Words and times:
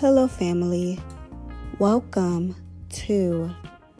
Hello, 0.00 0.28
family. 0.28 1.00
Welcome 1.80 2.54
to 2.90 3.50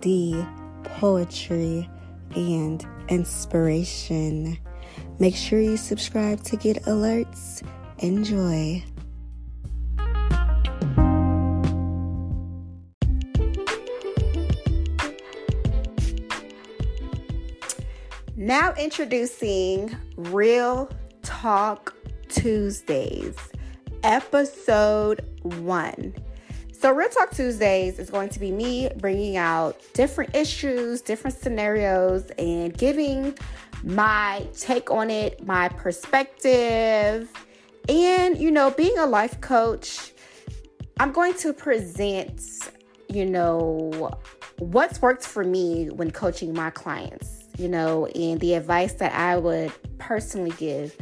the 0.03 0.47
Poetry 0.85 1.91
and 2.37 2.87
Inspiration. 3.09 4.59
Make 5.19 5.35
sure 5.35 5.59
you 5.59 5.77
subscribe 5.77 6.45
to 6.45 6.57
get 6.57 6.85
alerts. 6.85 7.65
Enjoy. 7.99 8.85
Now, 18.37 18.73
introducing 18.75 19.97
Real 20.15 20.89
Talk 21.23 21.97
Tuesdays, 22.29 23.35
episode 24.03 25.25
one. 25.43 26.15
So, 26.73 26.93
Real 26.93 27.09
Talk 27.09 27.33
Tuesdays 27.33 27.99
is 27.99 28.09
going 28.09 28.29
to 28.29 28.39
be 28.39 28.53
me 28.53 28.89
bringing 28.99 29.37
out 29.37 29.81
different 29.95 30.35
issues, 30.35 31.01
different 31.01 31.37
scenarios, 31.37 32.31
and 32.39 32.77
giving 32.77 33.37
my 33.83 34.47
take 34.57 34.91
on 34.91 35.11
it, 35.11 35.45
my 35.45 35.69
perspective, 35.71 37.31
and, 37.89 38.37
you 38.37 38.51
know, 38.51 38.71
being 38.71 38.99
a 38.99 39.07
life 39.07 39.41
coach, 39.41 40.13
I'm 41.01 41.11
going 41.11 41.35
to 41.35 41.53
present, 41.53 42.43
you 43.09 43.25
know, 43.25 44.11
what's 44.59 45.01
worked 45.01 45.25
for 45.25 45.43
me 45.43 45.87
when 45.87 46.11
coaching 46.11 46.53
my 46.53 46.71
clients, 46.71 47.45
you 47.57 47.69
know, 47.69 48.07
and 48.07 48.39
the 48.41 48.55
advice 48.55 48.93
that 48.95 49.13
I 49.15 49.37
would 49.37 49.73
personally 49.99 50.53
give 50.59 50.97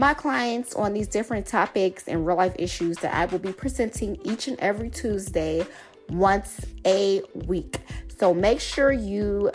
my 0.00 0.14
clients 0.14 0.74
on 0.74 0.94
these 0.94 1.06
different 1.06 1.44
topics 1.44 2.08
and 2.08 2.26
real 2.26 2.38
life 2.38 2.56
issues 2.58 2.96
that 2.96 3.12
I 3.12 3.26
will 3.26 3.38
be 3.38 3.52
presenting 3.52 4.16
each 4.24 4.48
and 4.48 4.58
every 4.58 4.88
Tuesday 4.88 5.66
once 6.08 6.64
a 6.86 7.20
week. 7.46 7.76
So 8.16 8.32
make 8.32 8.60
sure 8.60 8.92
you 8.92 9.50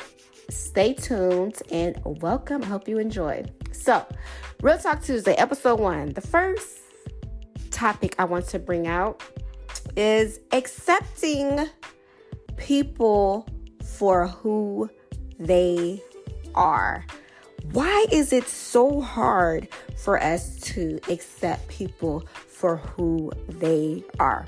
stay 0.52 0.94
tuned 0.94 1.64
and 1.72 2.00
welcome. 2.22 2.62
I 2.62 2.68
hope 2.68 2.88
you 2.88 3.00
enjoy. 3.00 3.44
So, 3.72 4.06
Real 4.62 4.78
Talk 4.78 5.02
Tuesday, 5.02 5.34
episode 5.34 5.80
one. 5.80 6.14
The 6.14 6.22
first 6.22 6.78
topic 7.72 8.14
I 8.20 8.26
want 8.26 8.46
to 8.50 8.60
bring 8.60 8.86
out 8.86 9.24
is 9.98 10.40
accepting 10.52 11.68
people 12.56 13.48
for 13.84 14.28
who 14.28 14.92
they 15.40 16.04
are. 16.54 17.04
Why 17.72 18.06
is 18.12 18.32
it 18.32 18.48
so 18.48 19.02
hard 19.02 19.68
for 19.98 20.22
us 20.22 20.60
to 20.62 21.00
accept 21.10 21.68
people 21.68 22.26
for 22.48 22.78
who 22.78 23.32
they 23.48 24.04
are? 24.20 24.46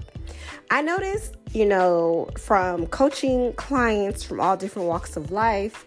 I 0.72 0.82
noticed, 0.82 1.36
you 1.52 1.66
know, 1.66 2.30
from 2.38 2.88
coaching 2.88 3.54
clients 3.54 4.24
from 4.24 4.40
all 4.40 4.58
different 4.58 4.88
walks 4.88 5.18
of 5.18 5.32
life, 5.32 5.86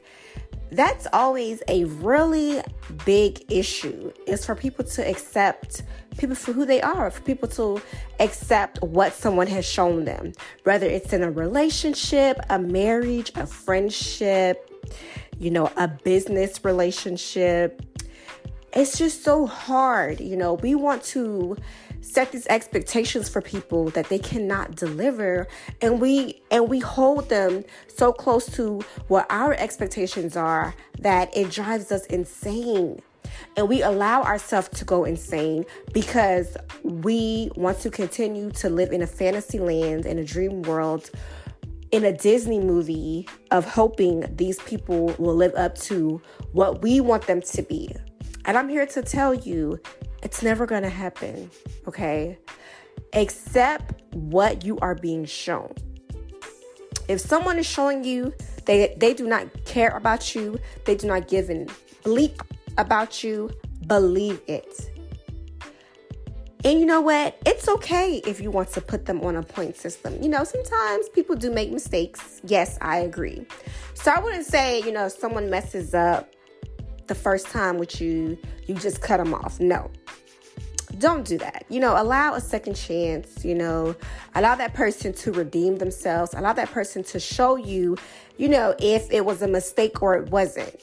that's 0.73 1.07
always 1.13 1.63
a 1.69 1.85
really 1.85 2.63
big 3.05 3.45
issue 3.51 4.13
is 4.27 4.45
for 4.47 4.55
people 4.55 4.85
to 4.85 5.09
accept 5.09 5.83
people 6.17 6.37
for 6.37 6.53
who 6.53 6.65
they 6.65 6.81
are 6.81 7.11
for 7.11 7.23
people 7.23 7.49
to 7.49 7.81
accept 8.21 8.81
what 8.83 9.13
someone 9.13 9.47
has 9.47 9.65
shown 9.65 10.05
them 10.05 10.33
whether 10.65 10.87
it's 10.87 11.13
in 11.13 11.23
a 11.23 11.31
relationship 11.31 12.39
a 12.51 12.59
marriage 12.59 13.33
a 13.37 13.47
friendship 13.47 14.71
you 15.41 15.51
know, 15.51 15.73
a 15.77 15.89
business 15.89 16.65
relationship. 16.65 17.83
It's 18.73 18.97
just 18.97 19.25
so 19.25 19.47
hard. 19.47 20.21
You 20.21 20.37
know, 20.37 20.55
we 20.55 20.77
want 20.77 21.03
to 21.05 21.57
set 22.03 22.31
these 22.31 22.47
expectations 22.47 23.29
for 23.29 23.41
people 23.41 23.91
that 23.91 24.09
they 24.09 24.19
cannot 24.19 24.75
deliver 24.75 25.47
and 25.83 26.01
we 26.01 26.41
and 26.51 26.69
we 26.69 26.79
hold 26.79 27.29
them 27.29 27.63
so 27.89 28.11
close 28.11 28.47
to 28.47 28.81
what 29.09 29.27
our 29.29 29.53
expectations 29.55 30.35
are 30.35 30.75
that 30.99 31.35
it 31.37 31.51
drives 31.51 31.93
us 31.93 32.07
insane 32.07 33.01
and 33.57 33.69
we 33.69 33.83
allow 33.83 34.23
ourselves 34.23 34.69
to 34.71 34.85
go 34.85 35.05
insane 35.05 35.65
because 35.93 36.57
we 36.83 37.51
want 37.55 37.79
to 37.81 37.91
continue 37.91 38.51
to 38.51 38.71
live 38.71 38.93
in 38.93 39.03
a 39.03 39.07
fantasy 39.07 39.59
land 39.59 40.07
in 40.07 40.19
a 40.19 40.25
dream 40.25 40.63
world 40.63 41.11
in 41.91 42.05
a 42.05 42.13
Disney 42.13 42.61
movie 42.61 43.29
of 43.51 43.65
hoping 43.65 44.25
these 44.37 44.59
people 44.61 45.15
will 45.19 45.35
live 45.35 45.55
up 45.55 45.77
to 45.79 46.21
what 46.53 46.83
we 46.83 47.01
want 47.01 47.27
them 47.27 47.41
to 47.43 47.63
be. 47.63 47.95
And 48.45 48.57
I'm 48.57 48.69
here 48.69 48.87
to 48.87 49.03
tell 49.03 49.35
you 49.35 49.81
it's 50.23 50.43
never 50.43 50.67
going 50.67 50.83
to 50.83 50.89
happen, 50.89 51.51
okay? 51.87 52.39
Accept 53.13 54.03
what 54.13 54.65
you 54.65 54.79
are 54.79 54.95
being 54.95 55.25
shown. 55.25 55.75
If 57.09 57.21
someone 57.21 57.59
is 57.59 57.67
showing 57.67 58.05
you 58.05 58.33
they 58.67 58.95
they 58.99 59.15
do 59.15 59.27
not 59.27 59.65
care 59.65 59.91
about 59.97 60.35
you, 60.35 60.59
they 60.85 60.95
do 60.95 61.09
not 61.09 61.27
give 61.27 61.51
a 61.51 61.67
bleep 62.05 62.41
about 62.79 63.25
you, 63.25 63.51
believe 63.87 64.41
it. 64.47 64.91
And 66.63 66.79
you 66.79 66.85
know 66.85 67.01
what? 67.01 67.39
It's 67.47 67.69
okay 67.69 68.21
if 68.27 68.41
you 68.41 68.51
want 68.51 68.71
to 68.73 68.83
put 68.83 69.07
them 69.07 69.23
on 69.23 69.37
a 69.37 69.43
point 69.43 69.77
system. 69.77 70.21
You 70.23 70.29
know, 70.29 70.45
sometimes 70.45 71.09
people 71.09 71.35
do 71.35 71.51
make 71.51 71.73
mistakes. 71.73 72.41
Yes, 72.45 72.77
I 72.83 72.99
agree. 72.99 73.47
So 73.95 74.11
I 74.11 74.21
wouldn't 74.21 74.45
say, 74.45 74.81
you 74.83 74.93
know, 74.93 75.07
if 75.07 75.13
someone 75.13 75.49
messes 75.49 75.95
up 75.95 76.31
the 77.07 77.15
first 77.15 77.47
time 77.47 77.79
with 77.79 78.01
you, 78.01 78.37
you 78.67 78.75
just 78.75 79.01
cut 79.01 79.17
them 79.17 79.33
off. 79.33 79.59
No. 79.59 79.91
Don't 80.99 81.25
do 81.25 81.39
that. 81.39 81.65
You 81.71 81.81
know, 81.81 82.01
allow 82.01 82.35
a 82.35 82.41
second 82.41 82.75
chance, 82.75 83.45
you 83.45 83.55
know, 83.55 83.95
allow 84.35 84.55
that 84.57 84.75
person 84.75 85.13
to 85.15 85.33
redeem 85.33 85.79
themselves, 85.79 86.35
allow 86.35 86.53
that 86.53 86.71
person 86.71 87.05
to 87.05 87.21
show 87.21 87.57
you, 87.57 87.97
you 88.37 88.49
know, 88.49 88.75
if 88.81 89.11
it 89.11 89.25
was 89.25 89.41
a 89.41 89.49
mistake 89.49 90.03
or 90.03 90.17
it 90.17 90.31
wasn't 90.31 90.79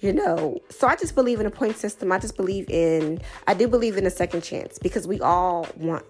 you 0.00 0.12
know 0.12 0.58
so 0.70 0.86
i 0.86 0.96
just 0.96 1.14
believe 1.14 1.40
in 1.40 1.46
a 1.46 1.50
point 1.50 1.76
system. 1.76 2.12
I 2.12 2.18
just 2.18 2.36
believe 2.36 2.68
in 2.68 3.20
i 3.46 3.54
do 3.54 3.68
believe 3.68 3.96
in 3.96 4.06
a 4.06 4.10
second 4.10 4.42
chance 4.42 4.78
because 4.78 5.06
we 5.06 5.20
all 5.20 5.66
want 5.76 6.04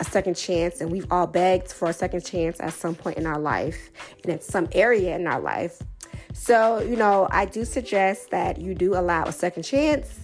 a 0.00 0.04
second 0.04 0.34
chance 0.34 0.80
and 0.80 0.90
we've 0.90 1.10
all 1.10 1.26
begged 1.26 1.72
for 1.72 1.88
a 1.88 1.92
second 1.92 2.24
chance 2.24 2.60
at 2.60 2.72
some 2.72 2.94
point 2.94 3.16
in 3.16 3.26
our 3.26 3.38
life 3.38 3.90
and 4.22 4.32
in 4.32 4.40
some 4.40 4.68
area 4.72 5.16
in 5.16 5.26
our 5.26 5.40
life. 5.40 5.80
So 6.34 6.80
you 6.80 6.96
know 6.96 7.28
i 7.30 7.46
do 7.46 7.64
suggest 7.64 8.30
that 8.30 8.60
you 8.60 8.74
do 8.74 8.94
allow 8.94 9.24
a 9.24 9.32
second 9.32 9.62
chance. 9.62 10.20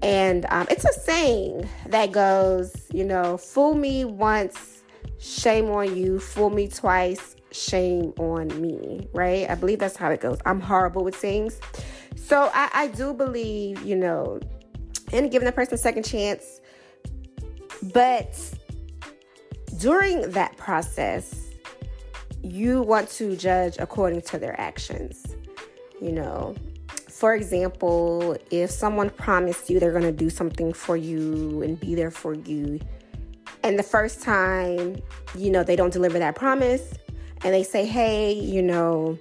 And 0.00 0.46
um, 0.50 0.66
it's 0.70 0.84
a 0.84 0.92
saying 0.92 1.68
that 1.88 2.12
goes 2.12 2.74
you 2.92 3.04
know 3.04 3.36
fool 3.36 3.74
me 3.74 4.04
once 4.04 4.82
shame 5.18 5.70
on 5.70 5.96
you. 5.96 6.20
Fool 6.20 6.50
me 6.50 6.68
twice 6.68 7.34
shame 7.50 8.12
on 8.18 8.48
me, 8.60 9.08
right? 9.12 9.48
I 9.48 9.54
believe 9.54 9.78
that's 9.78 9.96
how 9.96 10.10
it 10.10 10.20
goes. 10.20 10.38
I'm 10.44 10.60
horrible 10.60 11.04
with 11.04 11.14
things. 11.14 11.60
So 12.16 12.50
I, 12.52 12.70
I 12.72 12.86
do 12.88 13.14
believe, 13.14 13.82
you 13.82 13.96
know, 13.96 14.40
in 15.12 15.28
giving 15.30 15.48
a 15.48 15.52
person 15.52 15.74
a 15.74 15.78
second 15.78 16.04
chance. 16.04 16.60
But 17.92 18.38
during 19.78 20.30
that 20.30 20.56
process, 20.56 21.48
you 22.42 22.82
want 22.82 23.08
to 23.10 23.36
judge 23.36 23.76
according 23.78 24.22
to 24.22 24.38
their 24.38 24.60
actions. 24.60 25.24
You 26.00 26.12
know, 26.12 26.54
for 27.08 27.34
example, 27.34 28.36
if 28.50 28.70
someone 28.70 29.10
promised 29.10 29.70
you 29.70 29.80
they're 29.80 29.92
going 29.92 30.04
to 30.04 30.12
do 30.12 30.30
something 30.30 30.72
for 30.72 30.96
you 30.96 31.62
and 31.62 31.78
be 31.78 31.94
there 31.94 32.10
for 32.10 32.34
you, 32.34 32.80
and 33.64 33.78
the 33.78 33.82
first 33.82 34.22
time, 34.22 34.96
you 35.34 35.50
know, 35.50 35.64
they 35.64 35.74
don't 35.74 35.92
deliver 35.92 36.18
that 36.18 36.36
promise, 36.36 36.94
and 37.44 37.54
they 37.54 37.62
say, 37.62 37.86
hey, 37.86 38.32
you 38.32 38.62
know, 38.62 39.18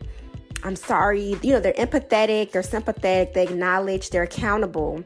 I'm 0.63 0.75
sorry. 0.75 1.37
You 1.41 1.53
know, 1.53 1.59
they're 1.59 1.73
empathetic, 1.73 2.51
they're 2.51 2.63
sympathetic, 2.63 3.33
they 3.33 3.43
acknowledge, 3.43 4.09
they're 4.09 4.23
accountable. 4.23 5.03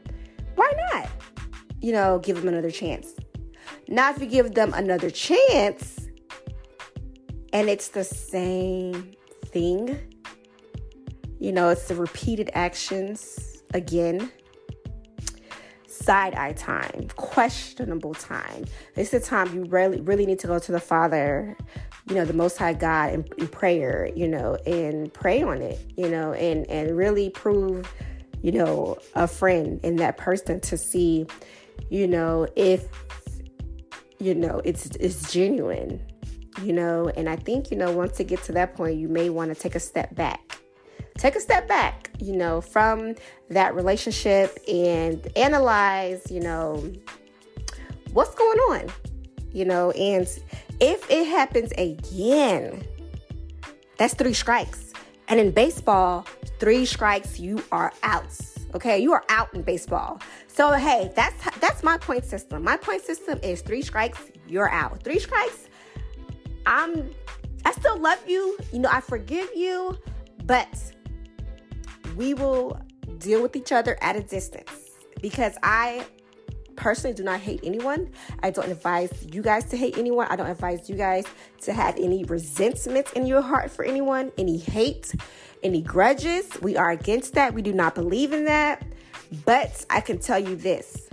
Why 0.54 0.72
not? 0.92 1.08
You 1.80 1.92
know, 1.92 2.18
give 2.18 2.36
them 2.36 2.48
another 2.48 2.70
chance. 2.70 3.14
Now, 3.88 4.10
if 4.10 4.20
you 4.20 4.26
give 4.26 4.54
them 4.54 4.72
another 4.74 5.10
chance 5.10 6.08
and 7.52 7.68
it's 7.68 7.88
the 7.88 8.04
same 8.04 9.12
thing, 9.46 9.98
you 11.38 11.52
know, 11.52 11.68
it's 11.70 11.88
the 11.88 11.96
repeated 11.96 12.50
actions 12.54 13.62
again. 13.74 14.30
Side 15.92 16.34
eye 16.34 16.54
time, 16.54 17.08
questionable 17.16 18.14
time. 18.14 18.64
This 18.94 19.12
is 19.12 19.20
the 19.22 19.26
time 19.26 19.54
you 19.54 19.64
really, 19.66 20.00
really 20.00 20.24
need 20.24 20.38
to 20.38 20.46
go 20.46 20.58
to 20.58 20.72
the 20.72 20.80
Father 20.80 21.56
you 22.08 22.16
know 22.16 22.24
the 22.24 22.32
most 22.32 22.58
high 22.58 22.72
god 22.72 23.12
in, 23.12 23.24
in, 23.38 23.48
prayer 23.48 24.10
you 24.16 24.26
know 24.26 24.56
and 24.66 25.12
pray 25.12 25.42
on 25.42 25.62
it 25.62 25.78
you 25.96 26.08
know 26.08 26.32
and 26.32 26.68
and 26.68 26.96
really 26.96 27.30
prove 27.30 27.92
you 28.42 28.50
know 28.50 28.98
a 29.14 29.26
friend 29.28 29.78
in 29.82 29.96
that 29.96 30.16
person 30.16 30.60
to 30.60 30.76
see 30.76 31.26
you 31.90 32.06
know 32.06 32.46
if 32.56 32.86
you 34.18 34.34
know 34.34 34.60
it's 34.64 34.86
it's 34.96 35.32
genuine 35.32 36.00
you 36.62 36.72
know 36.72 37.10
and 37.16 37.28
i 37.28 37.36
think 37.36 37.70
you 37.70 37.76
know 37.76 37.90
once 37.92 38.18
it 38.20 38.24
gets 38.24 38.46
to 38.46 38.52
that 38.52 38.74
point 38.74 38.98
you 38.98 39.08
may 39.08 39.30
want 39.30 39.54
to 39.54 39.60
take 39.60 39.74
a 39.74 39.80
step 39.80 40.14
back 40.14 40.51
take 41.18 41.36
a 41.36 41.40
step 41.40 41.68
back 41.68 42.10
you 42.18 42.34
know 42.34 42.60
from 42.60 43.14
that 43.50 43.74
relationship 43.74 44.58
and 44.68 45.28
analyze 45.36 46.30
you 46.30 46.40
know 46.40 46.92
what's 48.12 48.34
going 48.34 48.58
on 48.58 48.90
you 49.52 49.66
know, 49.66 49.90
and 49.92 50.26
if 50.80 51.10
it 51.10 51.26
happens 51.26 51.72
again, 51.76 52.82
that's 53.98 54.14
three 54.14 54.32
strikes. 54.32 54.92
And 55.28 55.38
in 55.38 55.50
baseball, 55.50 56.26
three 56.58 56.86
strikes, 56.86 57.38
you 57.38 57.62
are 57.70 57.92
out. 58.02 58.26
Okay, 58.74 58.98
you 58.98 59.12
are 59.12 59.24
out 59.28 59.52
in 59.54 59.62
baseball. 59.62 60.20
So 60.46 60.72
hey, 60.72 61.12
that's 61.14 61.58
that's 61.58 61.82
my 61.82 61.98
point 61.98 62.24
system. 62.24 62.64
My 62.64 62.76
point 62.76 63.02
system 63.02 63.38
is 63.42 63.60
three 63.60 63.82
strikes, 63.82 64.18
you're 64.48 64.70
out. 64.70 65.02
Three 65.02 65.18
strikes, 65.18 65.68
I'm 66.64 67.10
I 67.64 67.72
still 67.72 67.98
love 67.98 68.18
you. 68.26 68.58
You 68.72 68.80
know, 68.80 68.88
I 68.90 69.00
forgive 69.00 69.50
you, 69.54 69.98
but 70.44 70.68
we 72.16 72.34
will 72.34 72.80
deal 73.18 73.42
with 73.42 73.56
each 73.56 73.72
other 73.72 73.96
at 74.00 74.16
a 74.16 74.22
distance 74.22 74.70
because 75.20 75.56
I 75.62 76.04
personally 76.76 77.14
do 77.14 77.22
not 77.22 77.40
hate 77.40 77.60
anyone. 77.62 78.10
I 78.42 78.50
don't 78.50 78.70
advise 78.70 79.12
you 79.32 79.42
guys 79.42 79.64
to 79.66 79.76
hate 79.76 79.98
anyone. 79.98 80.26
I 80.30 80.36
don't 80.36 80.50
advise 80.50 80.88
you 80.88 80.96
guys 80.96 81.24
to 81.62 81.72
have 81.72 81.96
any 81.96 82.24
resentment 82.24 83.12
in 83.14 83.26
your 83.26 83.42
heart 83.42 83.70
for 83.70 83.84
anyone, 83.84 84.32
any 84.38 84.58
hate, 84.58 85.14
any 85.62 85.82
grudges. 85.82 86.48
We 86.60 86.76
are 86.76 86.90
against 86.90 87.34
that. 87.34 87.54
We 87.54 87.62
do 87.62 87.72
not 87.72 87.94
believe 87.94 88.32
in 88.32 88.44
that. 88.46 88.84
But 89.44 89.84
I 89.88 90.00
can 90.00 90.18
tell 90.18 90.38
you 90.38 90.56
this 90.56 91.08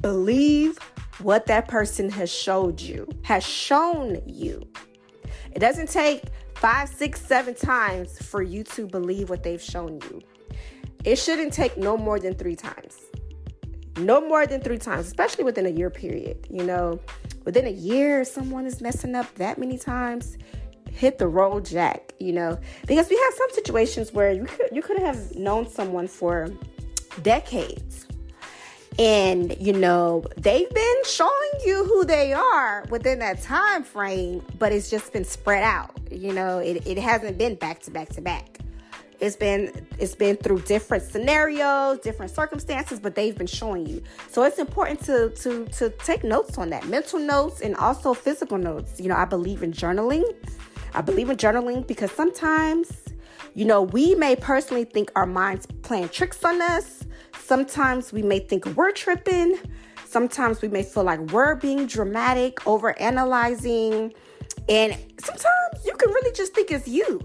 believe 0.00 0.78
what 1.18 1.46
that 1.46 1.68
person 1.68 2.10
has 2.10 2.32
showed 2.32 2.80
you, 2.80 3.08
has 3.22 3.44
shown 3.44 4.20
you. 4.26 4.66
It 5.52 5.60
doesn't 5.60 5.88
take 5.88 6.24
five, 6.64 6.88
six, 6.88 7.20
seven 7.20 7.54
times 7.54 8.18
for 8.22 8.40
you 8.40 8.64
to 8.64 8.86
believe 8.86 9.28
what 9.28 9.42
they've 9.42 9.60
shown 9.60 10.00
you. 10.08 10.22
It 11.04 11.16
shouldn't 11.16 11.52
take 11.52 11.76
no 11.76 11.94
more 11.94 12.18
than 12.18 12.32
three 12.32 12.56
times. 12.56 12.96
No 13.98 14.26
more 14.26 14.46
than 14.46 14.62
three 14.62 14.78
times, 14.78 15.06
especially 15.06 15.44
within 15.44 15.66
a 15.66 15.68
year 15.68 15.90
period. 15.90 16.46
You 16.48 16.64
know, 16.64 17.00
within 17.44 17.66
a 17.66 17.70
year, 17.70 18.24
someone 18.24 18.64
is 18.64 18.80
messing 18.80 19.14
up 19.14 19.34
that 19.34 19.58
many 19.58 19.76
times. 19.76 20.38
Hit 20.90 21.18
the 21.18 21.28
roll 21.28 21.60
jack, 21.60 22.14
you 22.18 22.32
know, 22.32 22.58
because 22.86 23.10
we 23.10 23.16
have 23.18 23.34
some 23.34 23.50
situations 23.50 24.14
where 24.14 24.32
you 24.32 24.46
could 24.46 24.70
you 24.72 24.80
could 24.80 24.98
have 25.00 25.36
known 25.36 25.68
someone 25.68 26.08
for 26.08 26.48
decades 27.20 28.06
and 28.98 29.56
you 29.58 29.72
know 29.72 30.24
they've 30.36 30.70
been 30.70 31.04
showing 31.04 31.50
you 31.64 31.84
who 31.84 32.04
they 32.04 32.32
are 32.32 32.84
within 32.90 33.18
that 33.18 33.42
time 33.42 33.82
frame 33.82 34.42
but 34.58 34.72
it's 34.72 34.90
just 34.90 35.12
been 35.12 35.24
spread 35.24 35.64
out. 35.64 35.90
You 36.10 36.32
know 36.32 36.58
it, 36.58 36.86
it 36.86 36.98
hasn't 36.98 37.38
been 37.38 37.56
back 37.56 37.80
to 37.82 37.90
back 37.90 38.08
to 38.10 38.20
back. 38.20 38.58
It's 39.20 39.36
been 39.36 39.86
it's 39.98 40.14
been 40.14 40.36
through 40.36 40.60
different 40.60 41.02
scenarios 41.02 41.98
different 42.00 42.32
circumstances 42.32 43.00
but 43.00 43.14
they've 43.14 43.36
been 43.36 43.48
showing 43.48 43.86
you. 43.86 44.02
So 44.30 44.44
it's 44.44 44.58
important 44.58 45.02
to 45.04 45.30
to 45.30 45.64
to 45.66 45.90
take 45.90 46.22
notes 46.22 46.56
on 46.56 46.70
that. 46.70 46.86
Mental 46.86 47.18
notes 47.18 47.62
and 47.62 47.74
also 47.76 48.14
physical 48.14 48.58
notes. 48.58 49.00
You 49.00 49.08
know 49.08 49.16
i 49.16 49.24
believe 49.24 49.62
in 49.62 49.72
journaling. 49.72 50.24
I 50.92 51.00
believe 51.00 51.30
in 51.30 51.36
journaling 51.36 51.84
because 51.84 52.12
sometimes 52.12 52.92
you 53.54 53.64
know 53.64 53.82
we 53.82 54.14
may 54.14 54.36
personally 54.36 54.84
think 54.84 55.10
our 55.16 55.26
minds 55.26 55.66
playing 55.82 56.10
tricks 56.10 56.44
on 56.44 56.62
us 56.62 57.04
Sometimes 57.44 58.10
we 58.10 58.22
may 58.22 58.38
think 58.38 58.64
we're 58.68 58.92
tripping. 58.92 59.58
Sometimes 60.06 60.62
we 60.62 60.68
may 60.68 60.82
feel 60.82 61.04
like 61.04 61.20
we're 61.30 61.56
being 61.56 61.86
dramatic, 61.86 62.66
over 62.66 62.98
analyzing. 62.98 64.14
And 64.66 64.96
sometimes 65.20 65.84
you 65.84 65.92
can 65.92 66.08
really 66.08 66.32
just 66.32 66.54
think 66.54 66.70
it's 66.70 66.88
you. 66.88 67.20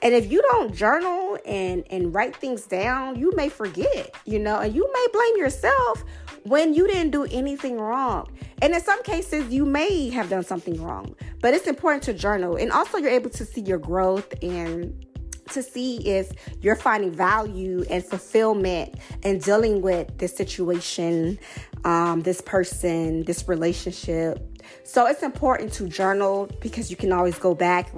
And 0.00 0.14
if 0.14 0.32
you 0.32 0.40
don't 0.50 0.74
journal 0.74 1.36
and, 1.44 1.84
and 1.90 2.14
write 2.14 2.36
things 2.36 2.62
down, 2.62 3.18
you 3.18 3.30
may 3.36 3.50
forget, 3.50 4.14
you 4.24 4.38
know, 4.38 4.60
and 4.60 4.74
you 4.74 4.90
may 4.94 5.06
blame 5.12 5.36
yourself 5.36 6.04
when 6.44 6.72
you 6.72 6.86
didn't 6.86 7.10
do 7.10 7.24
anything 7.24 7.78
wrong. 7.78 8.30
And 8.62 8.72
in 8.72 8.80
some 8.80 9.02
cases, 9.02 9.52
you 9.52 9.66
may 9.66 10.08
have 10.08 10.30
done 10.30 10.44
something 10.44 10.82
wrong, 10.82 11.14
but 11.42 11.52
it's 11.52 11.66
important 11.66 12.02
to 12.04 12.14
journal. 12.14 12.56
And 12.56 12.72
also, 12.72 12.96
you're 12.96 13.10
able 13.10 13.30
to 13.30 13.44
see 13.44 13.60
your 13.60 13.78
growth 13.78 14.32
and 14.42 15.04
to 15.50 15.62
see 15.62 15.98
if 16.06 16.32
you're 16.60 16.76
finding 16.76 17.12
value 17.12 17.84
and 17.90 18.04
fulfillment 18.04 18.94
in 19.22 19.38
dealing 19.38 19.82
with 19.82 20.16
this 20.18 20.34
situation, 20.36 21.38
um, 21.84 22.22
this 22.22 22.40
person, 22.40 23.24
this 23.24 23.48
relationship. 23.48 24.44
So 24.84 25.06
it's 25.06 25.22
important 25.22 25.72
to 25.74 25.88
journal 25.88 26.50
because 26.60 26.90
you 26.90 26.96
can 26.96 27.12
always 27.12 27.38
go 27.38 27.54
back 27.54 27.92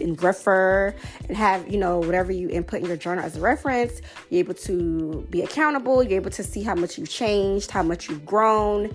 and 0.00 0.22
refer 0.22 0.94
and 1.28 1.36
have, 1.36 1.70
you 1.70 1.78
know, 1.78 1.98
whatever 1.98 2.32
you 2.32 2.48
input 2.48 2.80
in 2.80 2.86
your 2.86 2.96
journal 2.96 3.24
as 3.24 3.36
a 3.36 3.40
reference. 3.40 4.00
You're 4.30 4.40
able 4.40 4.54
to 4.54 5.26
be 5.30 5.42
accountable. 5.42 6.02
You're 6.02 6.20
able 6.20 6.30
to 6.30 6.42
see 6.42 6.62
how 6.62 6.74
much 6.74 6.98
you've 6.98 7.08
changed, 7.08 7.70
how 7.70 7.82
much 7.82 8.08
you've 8.08 8.26
grown, 8.26 8.94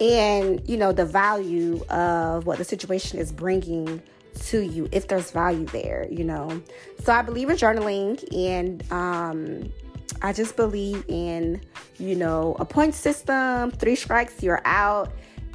and, 0.00 0.66
you 0.68 0.76
know, 0.76 0.92
the 0.92 1.04
value 1.04 1.84
of 1.90 2.46
what 2.46 2.58
the 2.58 2.64
situation 2.64 3.18
is 3.18 3.32
bringing 3.32 4.00
to 4.46 4.60
you 4.60 4.88
if 4.92 5.08
there's 5.08 5.30
value 5.30 5.66
there, 5.66 6.06
you 6.10 6.24
know. 6.24 6.62
So 7.04 7.12
I 7.12 7.22
believe 7.22 7.50
in 7.50 7.56
journaling 7.56 8.22
and 8.34 8.92
um 8.92 9.72
I 10.20 10.32
just 10.32 10.56
believe 10.56 11.04
in, 11.08 11.60
you 11.98 12.16
know, 12.16 12.56
a 12.58 12.64
point 12.64 12.94
system, 12.94 13.70
three 13.70 13.94
strikes, 13.94 14.42
you're 14.42 14.62
out. 14.64 15.12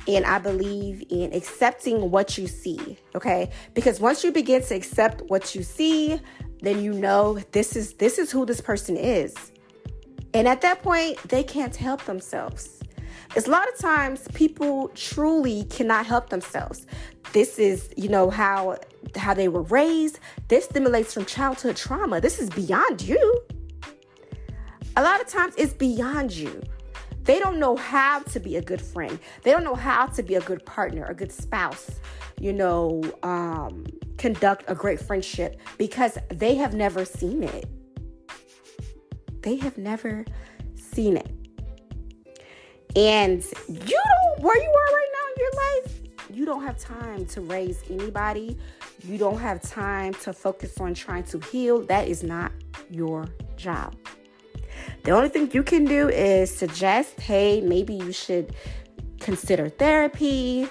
And 0.07 0.25
I 0.25 0.37
believe 0.37 1.03
in 1.09 1.33
accepting 1.33 2.11
what 2.11 2.37
you 2.37 2.45
see, 2.47 2.97
okay? 3.15 3.49
Because 3.73 4.01
once 4.01 4.23
you 4.23 4.33
begin 4.33 4.61
to 4.63 4.75
accept 4.75 5.21
what 5.29 5.55
you 5.55 5.63
see, 5.63 6.19
then 6.61 6.83
you 6.83 6.93
know 6.93 7.39
this 7.51 7.75
is 7.75 7.93
this 7.93 8.19
is 8.19 8.31
who 8.31 8.45
this 8.45 8.59
person 8.59 8.97
is. 8.97 9.33
And 10.33 10.47
at 10.47 10.61
that 10.61 10.81
point, 10.81 11.17
they 11.29 11.43
can't 11.43 11.75
help 11.75 12.03
themselves. 12.05 12.82
It's 13.35 13.47
a 13.47 13.51
lot 13.51 13.67
of 13.67 13.77
times 13.79 14.27
people 14.33 14.89
truly 14.89 15.63
cannot 15.65 16.05
help 16.05 16.29
themselves. 16.29 16.85
This 17.31 17.57
is, 17.57 17.91
you 17.97 18.09
know, 18.09 18.29
how 18.29 18.77
how 19.15 19.33
they 19.33 19.47
were 19.47 19.63
raised. 19.63 20.19
This 20.47 20.65
stimulates 20.65 21.13
from 21.13 21.25
childhood 21.25 21.75
trauma. 21.75 22.21
This 22.21 22.39
is 22.39 22.49
beyond 22.49 23.01
you. 23.01 23.41
A 24.95 25.01
lot 25.01 25.19
of 25.19 25.27
times 25.27 25.55
it's 25.57 25.73
beyond 25.73 26.31
you. 26.31 26.61
They 27.23 27.39
don't 27.39 27.57
know 27.57 27.75
how 27.75 28.19
to 28.19 28.39
be 28.39 28.57
a 28.57 28.61
good 28.61 28.81
friend. 28.81 29.17
They 29.43 29.51
don't 29.51 29.63
know 29.63 29.75
how 29.75 30.07
to 30.07 30.21
be 30.21 30.35
a 30.35 30.41
good 30.41 30.63
partner, 30.65 31.05
a 31.05 31.15
good 31.15 31.31
spouse, 31.31 31.99
you 32.39 32.53
know, 32.53 33.01
um, 33.23 33.85
conduct 34.17 34.65
a 34.67 34.75
great 34.75 34.99
friendship 34.99 35.59
because 35.77 36.17
they 36.29 36.55
have 36.55 36.73
never 36.73 37.05
seen 37.05 37.43
it. 37.43 37.65
They 39.41 39.55
have 39.57 39.77
never 39.77 40.25
seen 40.75 41.17
it. 41.17 41.42
And 42.95 43.43
you 43.67 43.97
don't, 43.97 44.43
where 44.43 44.61
you 44.61 44.69
are 44.69 44.93
right 44.93 45.09
now 45.13 45.25
in 45.33 45.39
your 45.39 45.51
life, 45.53 45.99
you 46.31 46.45
don't 46.45 46.63
have 46.63 46.77
time 46.77 47.25
to 47.27 47.41
raise 47.41 47.81
anybody. 47.89 48.57
You 49.03 49.17
don't 49.17 49.39
have 49.39 49.61
time 49.61 50.13
to 50.15 50.33
focus 50.33 50.79
on 50.79 50.93
trying 50.93 51.23
to 51.25 51.39
heal. 51.39 51.81
That 51.85 52.07
is 52.07 52.23
not 52.23 52.51
your 52.89 53.27
job. 53.57 53.95
The 55.03 55.11
only 55.11 55.29
thing 55.29 55.49
you 55.53 55.63
can 55.63 55.85
do 55.85 56.09
is 56.09 56.53
suggest 56.55 57.19
hey, 57.19 57.61
maybe 57.61 57.93
you 57.93 58.11
should 58.11 58.55
consider 59.19 59.69
therapy. 59.69 60.67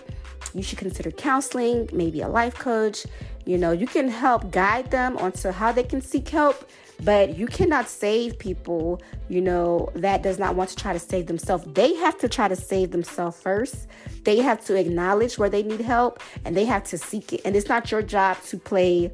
You 0.55 0.63
should 0.63 0.79
consider 0.79 1.11
counseling, 1.11 1.89
maybe 1.93 2.21
a 2.21 2.29
life 2.29 2.55
coach. 2.55 3.07
You 3.45 3.59
know, 3.59 3.73
you 3.73 3.87
can 3.87 4.09
help 4.09 4.51
guide 4.51 4.91
them 4.91 5.17
onto 5.17 5.51
how 5.51 5.73
they 5.73 5.83
can 5.83 6.01
seek 6.01 6.29
help 6.29 6.71
but 7.05 7.37
you 7.37 7.47
cannot 7.47 7.89
save 7.89 8.39
people, 8.39 9.03
you 9.29 9.41
know, 9.41 9.89
that 9.95 10.23
does 10.23 10.39
not 10.39 10.55
want 10.55 10.71
to 10.71 10.77
try 10.77 10.93
to 10.93 10.99
save 10.99 11.27
themselves. 11.27 11.65
They 11.67 11.95
have 11.95 12.17
to 12.19 12.29
try 12.29 12.49
to 12.49 12.57
save 12.57 12.91
themselves 12.91 13.41
first. 13.41 13.89
They 14.25 14.39
have 14.39 14.65
to 14.67 14.77
acknowledge 14.77 15.39
where 15.39 15.49
they 15.49 15.63
need 15.63 15.81
help 15.81 16.21
and 16.45 16.57
they 16.57 16.65
have 16.65 16.85
to 16.85 16.99
seek 16.99 17.33
it. 17.33 17.43
And 17.45 17.57
it's 17.57 17.69
not 17.69 17.91
your 17.91 18.03
job 18.03 18.41
to 18.45 18.59
play 18.59 19.13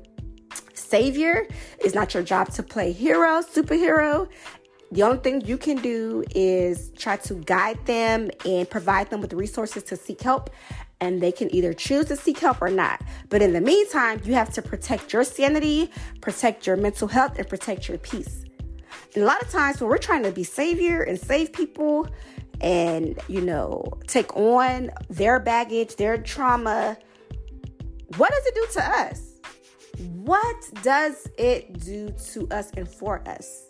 savior, 0.74 1.46
it's 1.78 1.94
not 1.94 2.14
your 2.14 2.22
job 2.22 2.50
to 2.52 2.62
play 2.62 2.92
hero, 2.92 3.42
superhero. 3.42 4.28
The 4.90 5.02
only 5.02 5.18
thing 5.18 5.42
you 5.42 5.58
can 5.58 5.76
do 5.76 6.24
is 6.34 6.90
try 6.96 7.16
to 7.16 7.34
guide 7.34 7.84
them 7.84 8.30
and 8.46 8.68
provide 8.68 9.10
them 9.10 9.20
with 9.20 9.34
resources 9.34 9.82
to 9.84 9.96
seek 9.96 10.22
help 10.22 10.48
and 11.00 11.20
they 11.20 11.32
can 11.32 11.54
either 11.54 11.72
choose 11.72 12.06
to 12.06 12.16
seek 12.16 12.38
help 12.38 12.60
or 12.60 12.70
not. 12.70 13.00
But 13.28 13.42
in 13.42 13.52
the 13.52 13.60
meantime, 13.60 14.20
you 14.24 14.34
have 14.34 14.52
to 14.54 14.62
protect 14.62 15.12
your 15.12 15.24
sanity, 15.24 15.90
protect 16.20 16.66
your 16.66 16.76
mental 16.76 17.08
health, 17.08 17.38
and 17.38 17.48
protect 17.48 17.88
your 17.88 17.98
peace. 17.98 18.44
And 19.14 19.22
a 19.22 19.26
lot 19.26 19.40
of 19.42 19.50
times 19.50 19.80
when 19.80 19.88
we're 19.88 19.98
trying 19.98 20.22
to 20.24 20.32
be 20.32 20.44
savior 20.44 21.02
and 21.02 21.18
save 21.18 21.52
people 21.52 22.08
and, 22.60 23.18
you 23.28 23.40
know, 23.40 23.84
take 24.06 24.36
on 24.36 24.90
their 25.08 25.38
baggage, 25.40 25.96
their 25.96 26.18
trauma, 26.18 26.96
what 28.16 28.30
does 28.30 28.46
it 28.46 28.54
do 28.54 28.66
to 28.72 28.84
us? 28.84 29.34
What 29.98 30.56
does 30.82 31.28
it 31.38 31.80
do 31.84 32.10
to 32.32 32.48
us 32.50 32.70
and 32.76 32.88
for 32.88 33.26
us? 33.28 33.67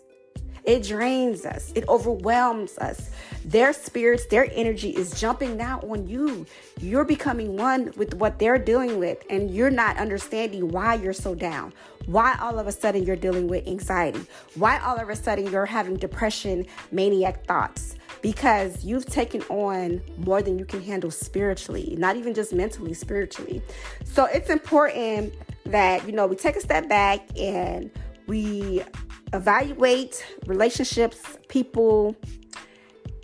It 0.63 0.83
drains 0.83 1.45
us, 1.45 1.71
it 1.75 1.87
overwhelms 1.87 2.77
us. 2.77 3.09
Their 3.45 3.73
spirits, 3.73 4.25
their 4.25 4.49
energy 4.53 4.89
is 4.89 5.19
jumping 5.19 5.57
now 5.57 5.79
on 5.79 6.07
you. 6.07 6.45
You're 6.79 7.05
becoming 7.05 7.57
one 7.57 7.93
with 7.95 8.13
what 8.15 8.37
they're 8.37 8.57
dealing 8.57 8.99
with, 8.99 9.23
and 9.29 9.49
you're 9.49 9.69
not 9.69 9.97
understanding 9.97 10.69
why 10.69 10.95
you're 10.95 11.13
so 11.13 11.33
down, 11.35 11.73
Why 12.09 12.35
all 12.41 12.57
of 12.57 12.65
a 12.65 12.71
sudden 12.71 13.03
you're 13.03 13.15
dealing 13.15 13.47
with 13.47 13.67
anxiety? 13.67 14.25
Why 14.55 14.79
all 14.79 14.99
of 14.99 15.09
a 15.09 15.15
sudden 15.15 15.51
you're 15.51 15.67
having 15.67 15.95
depression, 15.95 16.65
maniac 16.91 17.45
thoughts? 17.45 17.95
Because 18.23 18.83
you've 18.83 19.05
taken 19.05 19.43
on 19.43 20.01
more 20.17 20.41
than 20.41 20.57
you 20.57 20.65
can 20.65 20.81
handle 20.81 21.11
spiritually, 21.11 21.95
not 21.99 22.15
even 22.15 22.33
just 22.33 22.51
mentally, 22.51 22.95
spiritually. 22.95 23.61
So 24.05 24.25
it's 24.25 24.49
important 24.49 25.35
that, 25.65 26.03
you 26.07 26.11
know, 26.11 26.25
we 26.25 26.35
take 26.35 26.55
a 26.55 26.61
step 26.61 26.89
back 26.89 27.21
and 27.37 27.91
we 28.25 28.81
evaluate 29.33 30.25
relationships, 30.45 31.37
people, 31.47 32.15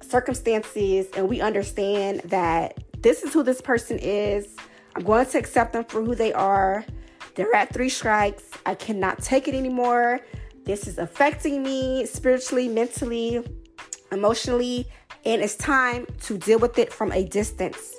circumstances, 0.02 1.08
and 1.16 1.28
we 1.28 1.42
understand 1.42 2.22
that 2.26 2.78
this 3.00 3.24
is 3.24 3.34
who 3.34 3.44
this 3.44 3.62
person 3.62 4.00
is. 4.00 4.56
I'm 4.96 5.04
going 5.04 5.26
to 5.26 5.38
accept 5.38 5.74
them 5.74 5.84
for 5.86 6.04
who 6.04 6.16
they 6.16 6.34
are. 6.34 6.86
They're 7.36 7.54
at 7.54 7.74
three 7.74 7.90
strikes. 7.90 8.50
I 8.66 8.76
cannot 8.76 9.22
take 9.22 9.48
it 9.48 9.56
anymore. 9.56 10.22
This 10.64 10.88
is 10.88 10.98
affecting 10.98 11.64
me 11.64 12.06
spiritually, 12.06 12.68
mentally, 12.68 13.46
emotionally, 14.12 14.88
and 15.26 15.42
it's 15.42 15.56
time 15.56 16.08
to 16.24 16.38
deal 16.38 16.60
with 16.60 16.80
it 16.80 16.94
from 16.94 17.12
a 17.12 17.26
distance 17.26 17.94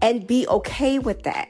and 0.00 0.26
be 0.26 0.46
okay 0.48 0.98
with 0.98 1.22
that. 1.24 1.48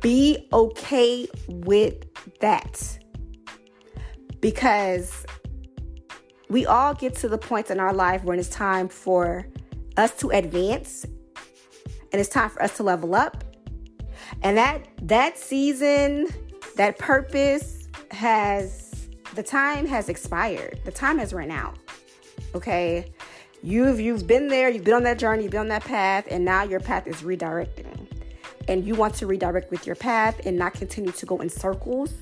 Be 0.00 0.48
okay 0.52 1.28
with 1.48 2.04
that 2.40 2.99
because 4.40 5.24
we 6.48 6.66
all 6.66 6.94
get 6.94 7.14
to 7.16 7.28
the 7.28 7.38
point 7.38 7.70
in 7.70 7.78
our 7.78 7.92
life 7.92 8.24
when 8.24 8.38
it's 8.38 8.48
time 8.48 8.88
for 8.88 9.46
us 9.96 10.16
to 10.18 10.30
advance 10.30 11.04
and 11.04 12.20
it's 12.20 12.28
time 12.28 12.50
for 12.50 12.62
us 12.62 12.76
to 12.76 12.82
level 12.82 13.14
up. 13.14 13.44
And 14.42 14.56
that 14.56 14.86
that 15.02 15.38
season, 15.38 16.26
that 16.76 16.98
purpose 16.98 17.88
has 18.10 19.08
the 19.34 19.42
time 19.42 19.86
has 19.86 20.08
expired. 20.08 20.80
The 20.84 20.90
time 20.90 21.18
has 21.18 21.32
run 21.32 21.50
out. 21.50 21.78
Okay? 22.54 23.12
You've 23.62 24.00
you've 24.00 24.26
been 24.26 24.48
there, 24.48 24.70
you've 24.70 24.84
been 24.84 24.94
on 24.94 25.02
that 25.04 25.18
journey, 25.18 25.44
you've 25.44 25.52
been 25.52 25.60
on 25.60 25.68
that 25.68 25.84
path, 25.84 26.26
and 26.30 26.44
now 26.44 26.64
your 26.64 26.80
path 26.80 27.06
is 27.06 27.16
redirecting. 27.16 28.08
And 28.68 28.84
you 28.84 28.94
want 28.94 29.14
to 29.16 29.26
redirect 29.26 29.70
with 29.70 29.86
your 29.86 29.96
path 29.96 30.40
and 30.46 30.56
not 30.56 30.74
continue 30.74 31.12
to 31.12 31.26
go 31.26 31.38
in 31.40 31.48
circles 31.48 32.14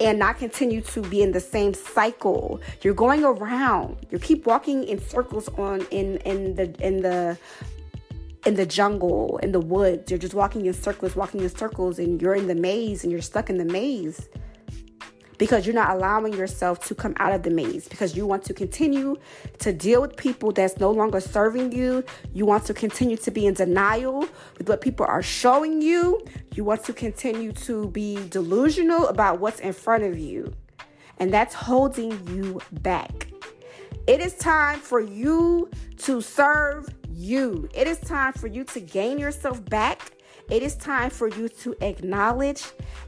and 0.00 0.18
not 0.18 0.38
continue 0.38 0.80
to 0.80 1.02
be 1.02 1.22
in 1.22 1.32
the 1.32 1.40
same 1.40 1.74
cycle. 1.74 2.60
You're 2.82 2.94
going 2.94 3.24
around. 3.24 4.06
You 4.10 4.18
keep 4.18 4.46
walking 4.46 4.84
in 4.84 5.00
circles 5.00 5.48
on 5.50 5.86
in 5.90 6.18
in 6.18 6.54
the 6.56 6.74
in 6.84 7.02
the 7.02 7.38
in 8.46 8.54
the 8.54 8.66
jungle, 8.66 9.38
in 9.42 9.52
the 9.52 9.60
woods. 9.60 10.10
You're 10.10 10.18
just 10.18 10.34
walking 10.34 10.66
in 10.66 10.74
circles, 10.74 11.16
walking 11.16 11.40
in 11.40 11.48
circles, 11.48 11.98
and 11.98 12.20
you're 12.20 12.34
in 12.34 12.46
the 12.46 12.54
maze 12.54 13.02
and 13.02 13.12
you're 13.12 13.22
stuck 13.22 13.48
in 13.48 13.58
the 13.58 13.64
maze 13.64 14.28
because 15.38 15.66
you're 15.66 15.74
not 15.74 15.90
allowing 15.90 16.32
yourself 16.32 16.84
to 16.86 16.94
come 16.94 17.14
out 17.18 17.32
of 17.32 17.42
the 17.42 17.50
maze 17.50 17.88
because 17.88 18.16
you 18.16 18.26
want 18.26 18.44
to 18.44 18.54
continue 18.54 19.16
to 19.58 19.72
deal 19.72 20.00
with 20.00 20.16
people 20.16 20.52
that's 20.52 20.78
no 20.78 20.90
longer 20.90 21.20
serving 21.20 21.72
you. 21.72 22.04
You 22.32 22.46
want 22.46 22.64
to 22.66 22.74
continue 22.74 23.16
to 23.18 23.30
be 23.30 23.46
in 23.46 23.54
denial 23.54 24.28
with 24.58 24.68
what 24.68 24.80
people 24.80 25.06
are 25.06 25.22
showing 25.22 25.82
you. 25.82 26.24
You 26.54 26.64
want 26.64 26.84
to 26.84 26.92
continue 26.92 27.52
to 27.52 27.88
be 27.90 28.26
delusional 28.28 29.08
about 29.08 29.40
what's 29.40 29.60
in 29.60 29.72
front 29.72 30.04
of 30.04 30.18
you. 30.18 30.52
And 31.18 31.32
that's 31.32 31.54
holding 31.54 32.10
you 32.28 32.60
back. 32.72 33.28
It 34.06 34.20
is 34.20 34.34
time 34.34 34.80
for 34.80 35.00
you 35.00 35.70
to 35.98 36.20
serve 36.20 36.88
you. 37.10 37.68
It 37.74 37.86
is 37.86 37.98
time 38.00 38.32
for 38.34 38.48
you 38.48 38.64
to 38.64 38.80
gain 38.80 39.18
yourself 39.18 39.64
back 39.64 40.10
it 40.50 40.62
is 40.62 40.76
time 40.76 41.10
for 41.10 41.28
you 41.28 41.48
to 41.48 41.74
acknowledge 41.80 42.64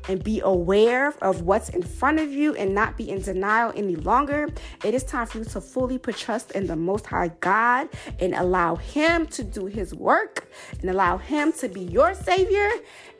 and 0.09 0.23
be 0.23 0.41
aware 0.41 1.15
of 1.21 1.43
what's 1.43 1.69
in 1.69 1.83
front 1.83 2.19
of 2.19 2.33
you 2.33 2.55
and 2.55 2.75
not 2.75 2.97
be 2.97 3.11
in 3.11 3.21
denial 3.21 3.73
any 3.77 3.97
longer. 3.97 4.49
It 4.85 4.95
is 4.95 5.05
time 5.05 5.27
for 5.27 5.39
you 5.39 5.45
to 5.45 5.61
fully 5.61 5.99
put 5.99 6.17
trust 6.17 6.53
in 6.53 6.67
the 6.67 6.77
Most 6.77 7.07
High 7.07 7.29
God 7.41 7.89
and 8.21 8.35
allow 8.35 8.77
Him 8.77 9.27
to 9.27 9.45
do 9.45 9.67
His 9.67 9.95
work 9.95 10.49
and 10.81 10.89
allow 10.89 11.19
Him 11.19 11.53
to 11.55 11.69
be 11.69 11.83
your 11.83 12.15
Savior 12.15 12.71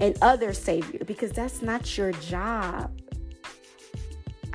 and 0.01 0.17
other 0.23 0.53
Savior 0.53 1.01
because 1.05 1.33
that's 1.33 1.61
not 1.61 1.97
your 1.99 2.13
job. 2.13 2.99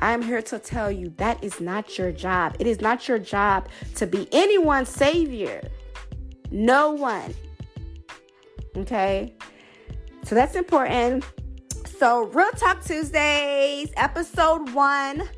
I 0.00 0.12
am 0.12 0.22
here 0.22 0.42
to 0.42 0.58
tell 0.58 0.90
you 0.90 1.12
that 1.18 1.42
is 1.44 1.60
not 1.60 1.96
your 1.96 2.10
job. 2.10 2.56
It 2.58 2.66
is 2.66 2.80
not 2.80 3.06
your 3.06 3.20
job 3.20 3.68
to 3.94 4.06
be 4.08 4.28
anyone's 4.32 4.88
Savior. 4.88 5.62
No 6.50 6.90
one. 6.90 7.32
Okay? 8.76 9.34
So 10.24 10.34
that's 10.34 10.54
important. 10.54 11.24
So, 11.98 12.24
Real 12.26 12.50
Talk 12.52 12.84
Tuesdays, 12.84 13.92
episode 13.96 14.70
one. 14.72 15.28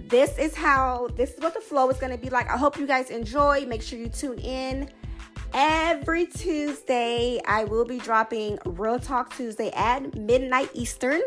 This 0.00 0.38
is 0.38 0.54
how, 0.54 1.08
this 1.16 1.32
is 1.34 1.40
what 1.40 1.54
the 1.54 1.60
flow 1.60 1.88
is 1.88 1.96
going 1.98 2.12
to 2.12 2.18
be 2.18 2.30
like. 2.30 2.48
I 2.50 2.56
hope 2.56 2.78
you 2.78 2.86
guys 2.86 3.10
enjoy. 3.10 3.64
Make 3.66 3.82
sure 3.82 3.98
you 3.98 4.08
tune 4.08 4.38
in 4.38 4.90
every 5.52 6.26
Tuesday. 6.26 7.40
I 7.46 7.64
will 7.64 7.84
be 7.84 7.98
dropping 7.98 8.58
Real 8.64 8.98
Talk 8.98 9.34
Tuesday 9.36 9.70
at 9.70 10.16
midnight 10.16 10.70
Eastern. 10.74 11.22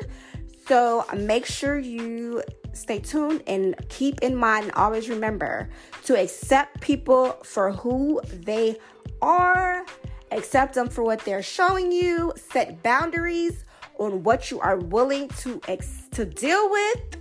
So, 0.67 1.05
make 1.15 1.45
sure 1.45 1.79
you 1.79 2.43
stay 2.73 2.99
tuned 2.99 3.43
and 3.47 3.75
keep 3.89 4.19
in 4.21 4.35
mind 4.35 4.65
and 4.65 4.73
always 4.75 5.09
remember 5.09 5.69
to 6.05 6.19
accept 6.19 6.81
people 6.81 7.31
for 7.43 7.71
who 7.71 8.21
they 8.25 8.77
are 9.21 9.85
accept 10.31 10.74
them 10.74 10.89
for 10.89 11.03
what 11.03 11.19
they're 11.22 11.43
showing 11.43 11.91
you, 11.91 12.34
set 12.36 12.84
boundaries 12.84 13.65
on 14.00 14.24
what 14.24 14.51
you 14.51 14.60
are 14.60 14.77
willing 14.77 15.29
to 15.29 15.62
ex- 15.67 16.07
to 16.12 16.25
deal 16.25 16.69
with. 16.69 17.17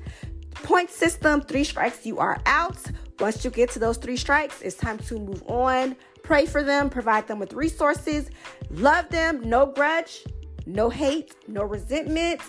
Point 0.54 0.90
system, 0.90 1.40
three 1.40 1.64
strikes, 1.64 2.04
you 2.06 2.18
are 2.18 2.40
out. 2.46 2.78
Once 3.18 3.44
you 3.44 3.50
get 3.50 3.70
to 3.70 3.78
those 3.78 3.96
three 3.96 4.16
strikes, 4.16 4.60
it's 4.62 4.76
time 4.76 4.98
to 4.98 5.18
move 5.18 5.42
on. 5.46 5.96
Pray 6.22 6.44
for 6.44 6.62
them, 6.62 6.90
provide 6.90 7.26
them 7.28 7.38
with 7.38 7.52
resources, 7.52 8.30
love 8.70 9.08
them, 9.10 9.48
no 9.48 9.66
grudge, 9.66 10.24
no 10.66 10.90
hate, 10.90 11.36
no 11.46 11.62
resentment. 11.62 12.40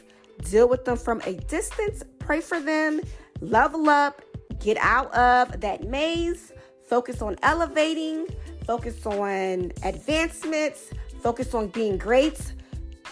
Deal 0.44 0.68
with 0.68 0.84
them 0.84 0.98
from 0.98 1.22
a 1.26 1.34
distance, 1.34 2.04
pray 2.20 2.42
for 2.42 2.60
them, 2.60 3.02
level 3.40 3.90
up, 3.90 4.22
get 4.60 4.78
out 4.82 5.14
of 5.14 5.62
that 5.62 5.84
maze, 5.84 6.52
focus 6.88 7.22
on 7.22 7.36
elevating, 7.44 8.27
focus 8.65 9.06
on 9.06 9.72
advancements, 9.84 10.89
focus 11.22 11.53
on 11.53 11.67
being 11.67 11.98
great. 11.98 12.53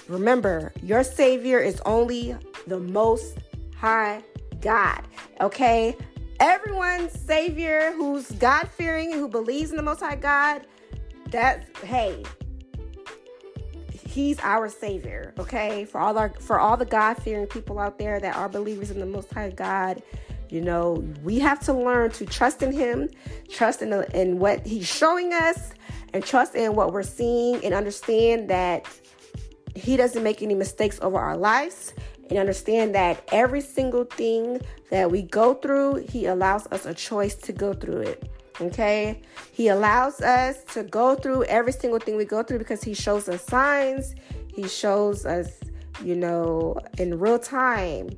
Remember, 0.08 0.72
your 0.82 1.04
Savior 1.04 1.60
is 1.60 1.82
only 1.86 2.36
the 2.68 2.80
Most 2.80 3.38
High 3.76 4.24
God, 4.62 5.02
okay? 5.42 5.96
Everyone's 6.40 7.18
Savior 7.20 7.92
who's 7.94 8.32
God 8.32 8.70
fearing, 8.70 9.12
who 9.12 9.28
believes 9.28 9.72
in 9.72 9.78
the 9.78 9.84
Most 9.84 10.02
High 10.02 10.16
God, 10.16 10.68
that's, 11.30 11.66
hey, 11.80 12.24
He's 14.16 14.40
our 14.40 14.70
savior, 14.70 15.34
okay? 15.38 15.84
For 15.84 16.00
all 16.00 16.18
our 16.18 16.30
for 16.40 16.58
all 16.58 16.78
the 16.78 16.86
God-fearing 16.86 17.48
people 17.48 17.80
out 17.80 18.00
there 18.00 18.18
that 18.18 18.38
are 18.38 18.48
believers 18.48 18.90
in 18.90 19.02
the 19.02 19.06
most 19.06 19.30
high 19.34 19.50
God, 19.50 20.02
you 20.50 20.62
know, 20.62 21.04
we 21.24 21.40
have 21.40 21.60
to 21.62 21.74
learn 21.74 22.12
to 22.12 22.26
trust 22.26 22.62
in 22.62 22.72
Him, 22.72 23.10
trust 23.50 23.82
in, 23.82 23.90
the, 23.90 24.20
in 24.20 24.40
what 24.40 24.66
He's 24.66 24.88
showing 24.88 25.34
us, 25.34 25.72
and 26.14 26.24
trust 26.24 26.56
in 26.56 26.76
what 26.76 26.94
we're 26.94 27.04
seeing, 27.04 27.64
and 27.64 27.74
understand 27.74 28.50
that 28.50 28.86
He 29.76 29.98
doesn't 29.98 30.24
make 30.24 30.42
any 30.42 30.56
mistakes 30.56 31.00
over 31.02 31.18
our 31.18 31.38
lives, 31.38 31.94
and 32.30 32.40
understand 32.40 32.96
that 32.96 33.28
every 33.32 33.62
single 33.62 34.06
thing 34.06 34.62
that 34.90 35.12
we 35.12 35.24
go 35.24 35.54
through, 35.54 36.06
He 36.10 36.26
allows 36.26 36.68
us 36.68 36.86
a 36.86 36.94
choice 36.94 37.36
to 37.36 37.54
go 37.54 37.74
through 37.74 38.02
it. 38.02 38.32
Okay, 38.62 39.22
He 39.52 39.68
allows 39.68 40.22
us 40.22 40.64
to 40.74 40.84
go 40.84 41.16
through 41.16 41.44
every 41.46 41.74
single 41.74 42.00
thing 42.00 42.16
we 42.16 42.26
go 42.26 42.44
through 42.44 42.60
because 42.60 42.84
He 42.84 42.94
shows 42.94 43.28
us 43.28 43.44
signs, 43.44 44.16
He 44.48 44.68
shows 44.68 45.26
us, 45.26 45.52
you 46.04 46.16
know, 46.16 46.78
in 46.98 47.20
real 47.20 47.40
time 47.40 48.10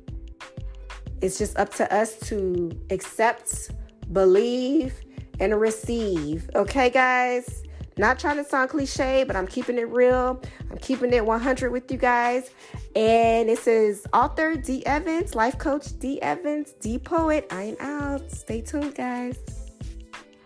it's 1.20 1.38
just 1.38 1.58
up 1.58 1.74
to 1.74 1.94
us 1.94 2.18
to 2.28 2.70
accept, 2.90 3.70
believe, 4.12 4.94
and 5.40 5.58
receive. 5.60 6.48
Okay, 6.54 6.90
guys? 6.90 7.62
Not 7.96 8.18
trying 8.18 8.36
to 8.36 8.44
sound 8.44 8.70
cliche, 8.70 9.24
but 9.24 9.34
I'm 9.34 9.48
keeping 9.48 9.76
it 9.76 9.88
real. 9.88 10.40
I'm 10.70 10.78
keeping 10.78 11.12
it 11.12 11.24
100 11.24 11.72
with 11.72 11.90
you 11.90 11.98
guys. 11.98 12.50
And 12.94 13.48
this 13.48 13.66
is 13.66 14.06
author 14.12 14.54
D. 14.54 14.86
Evans, 14.86 15.34
life 15.34 15.58
coach 15.58 15.98
D. 15.98 16.22
Evans, 16.22 16.74
D. 16.80 16.98
Poet. 16.98 17.46
I 17.50 17.62
am 17.62 17.76
out. 17.80 18.30
Stay 18.30 18.60
tuned, 18.60 18.94
guys. 18.94 19.38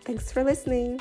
Thanks 0.04 0.32
for 0.32 0.42
listening. 0.42 1.00